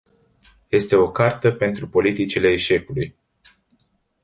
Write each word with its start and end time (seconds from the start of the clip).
Este 0.67 0.95
o 0.95 1.11
cartă 1.11 1.51
pentru 1.51 1.87
politicile 1.87 2.51
eșecului. 2.51 3.15